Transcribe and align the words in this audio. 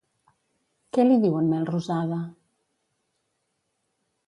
Què 0.97 1.05
li 1.07 1.17
diu 1.25 1.35
en 1.41 1.51
Melrosada? 1.51 2.19